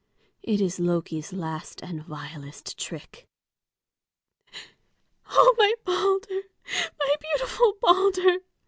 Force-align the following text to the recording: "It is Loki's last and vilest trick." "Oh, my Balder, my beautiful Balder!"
"It 0.41 0.61
is 0.61 0.79
Loki's 0.79 1.31
last 1.31 1.83
and 1.83 2.03
vilest 2.03 2.75
trick." 2.79 3.27
"Oh, 5.27 5.53
my 5.59 5.75
Balder, 5.85 6.41
my 6.99 7.15
beautiful 7.19 7.77
Balder!" 7.79 8.39